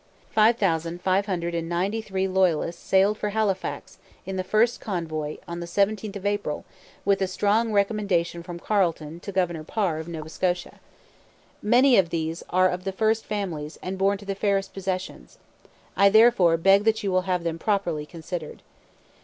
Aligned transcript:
Five 0.31 0.57
thousand 0.57 0.99
five 0.99 1.27
hundred 1.27 1.53
and 1.53 1.69
ninety 1.69 2.01
three 2.01 2.27
Loyalists 2.27 2.81
sailed 2.81 3.19
for 3.19 3.29
Halifax 3.29 3.99
in 4.25 4.35
the 4.35 4.43
first 4.43 4.81
convoy 4.81 5.37
on 5.47 5.59
the 5.59 5.67
17th 5.67 6.15
of 6.15 6.25
April 6.25 6.65
with 7.05 7.21
a 7.21 7.27
strong 7.27 7.71
recommendation 7.71 8.41
from 8.41 8.57
Carleton 8.57 9.19
to 9.19 9.31
Governor 9.31 9.63
Parr 9.63 9.99
of 9.99 10.07
Nova 10.07 10.27
Scotia. 10.27 10.79
'Many 11.61 11.99
of 11.99 12.09
these 12.09 12.41
are 12.49 12.67
of 12.67 12.83
the 12.83 12.91
first 12.91 13.27
families 13.27 13.77
and 13.83 13.99
born 13.99 14.17
to 14.17 14.25
the 14.25 14.33
fairest 14.33 14.73
possessions. 14.73 15.37
I 15.95 16.09
therefore 16.09 16.57
beg 16.57 16.83
that 16.85 17.03
you 17.03 17.11
will 17.11 17.27
have 17.29 17.43
them 17.43 17.59
properly 17.59 18.07
considered.' 18.07 18.63